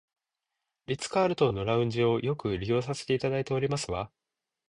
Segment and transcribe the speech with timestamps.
[0.87, 4.09] リッツカールトンのラウンジをよく利用させていただいておりますわ